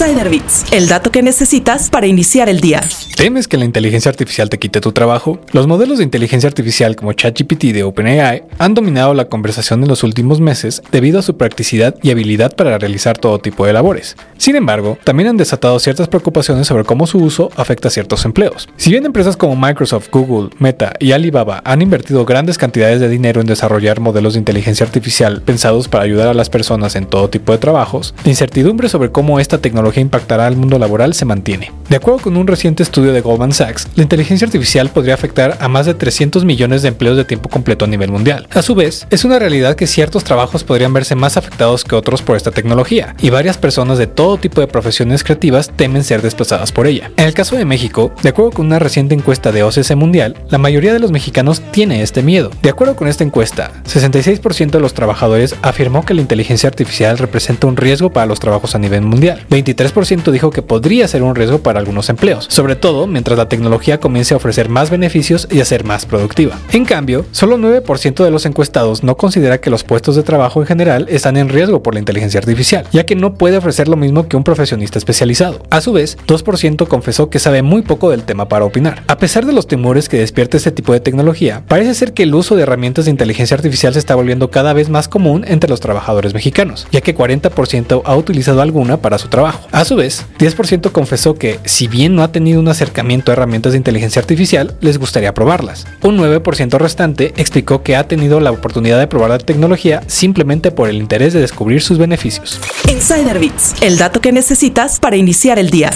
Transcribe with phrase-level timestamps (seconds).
[0.00, 0.30] Insider
[0.70, 2.82] el dato que necesitas para iniciar el día.
[3.16, 5.40] ¿Temes que la inteligencia artificial te quite tu trabajo?
[5.50, 10.04] Los modelos de inteligencia artificial como ChatGPT de OpenAI han dominado la conversación en los
[10.04, 14.14] últimos meses debido a su practicidad y habilidad para realizar todo tipo de labores.
[14.36, 18.68] Sin embargo, también han desatado ciertas preocupaciones sobre cómo su uso afecta a ciertos empleos.
[18.76, 23.40] Si bien empresas como Microsoft, Google, Meta y Alibaba han invertido grandes cantidades de dinero
[23.40, 27.50] en desarrollar modelos de inteligencia artificial pensados para ayudar a las personas en todo tipo
[27.50, 31.72] de trabajos, la incertidumbre sobre cómo esta tecnología impactará al mundo laboral se mantiene.
[31.88, 35.68] De acuerdo con un reciente estudio de Goldman Sachs, la inteligencia artificial podría afectar a
[35.68, 38.46] más de 300 millones de empleos de tiempo completo a nivel mundial.
[38.52, 42.20] A su vez, es una realidad que ciertos trabajos podrían verse más afectados que otros
[42.22, 46.72] por esta tecnología, y varias personas de todo tipo de profesiones creativas temen ser desplazadas
[46.72, 47.10] por ella.
[47.16, 50.58] En el caso de México, de acuerdo con una reciente encuesta de OCC Mundial, la
[50.58, 52.50] mayoría de los mexicanos tiene este miedo.
[52.62, 57.66] De acuerdo con esta encuesta, 66% de los trabajadores afirmó que la inteligencia artificial representa
[57.66, 59.46] un riesgo para los trabajos a nivel mundial.
[59.74, 64.00] 23% dijo que podría ser un riesgo para algunos empleos, sobre todo mientras la tecnología
[64.00, 66.58] comience a ofrecer más beneficios y a ser más productiva.
[66.72, 70.66] En cambio, solo 9% de los encuestados no considera que los puestos de trabajo en
[70.66, 74.28] general están en riesgo por la inteligencia artificial, ya que no puede ofrecer lo mismo
[74.28, 75.62] que un profesionista especializado.
[75.70, 79.02] A su vez, 2% confesó que sabe muy poco del tema para opinar.
[79.06, 82.34] A pesar de los temores que despierta este tipo de tecnología, parece ser que el
[82.34, 85.80] uso de herramientas de inteligencia artificial se está volviendo cada vez más común entre los
[85.80, 89.28] trabajadores mexicanos, ya que 40% ha utilizado alguna para su
[89.72, 93.72] A su vez, 10% confesó que, si bien no ha tenido un acercamiento a herramientas
[93.72, 95.86] de inteligencia artificial, les gustaría probarlas.
[96.02, 100.88] Un 9% restante explicó que ha tenido la oportunidad de probar la tecnología simplemente por
[100.88, 102.60] el interés de descubrir sus beneficios.
[102.88, 105.92] Insider Bits, el dato que necesitas para iniciar el día.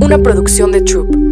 [0.00, 1.23] Una producción de Troop.